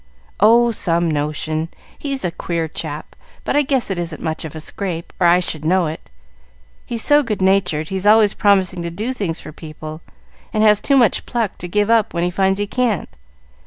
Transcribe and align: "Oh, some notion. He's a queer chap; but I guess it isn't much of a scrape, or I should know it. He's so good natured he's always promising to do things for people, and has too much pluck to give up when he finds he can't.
"Oh, 0.39 0.71
some 0.71 1.11
notion. 1.11 1.69
He's 1.95 2.25
a 2.25 2.31
queer 2.31 2.67
chap; 2.67 3.15
but 3.43 3.55
I 3.55 3.61
guess 3.61 3.91
it 3.91 3.99
isn't 3.99 4.19
much 4.19 4.43
of 4.45 4.55
a 4.55 4.59
scrape, 4.59 5.13
or 5.19 5.27
I 5.27 5.39
should 5.39 5.63
know 5.63 5.85
it. 5.85 6.09
He's 6.87 7.03
so 7.03 7.21
good 7.21 7.39
natured 7.39 7.89
he's 7.89 8.07
always 8.07 8.33
promising 8.33 8.81
to 8.81 8.89
do 8.89 9.13
things 9.13 9.39
for 9.39 9.51
people, 9.51 10.01
and 10.51 10.63
has 10.63 10.81
too 10.81 10.97
much 10.97 11.27
pluck 11.27 11.55
to 11.59 11.67
give 11.67 11.91
up 11.91 12.15
when 12.15 12.23
he 12.23 12.31
finds 12.31 12.57
he 12.59 12.65
can't. 12.65 13.09